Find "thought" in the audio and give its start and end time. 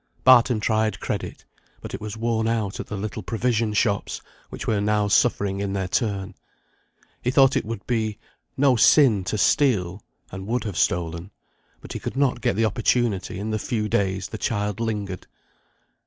7.29-7.55